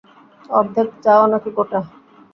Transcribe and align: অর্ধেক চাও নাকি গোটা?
অর্ধেক 0.49 0.87
চাও 1.03 1.23
নাকি 1.31 1.49
গোটা? 1.57 1.79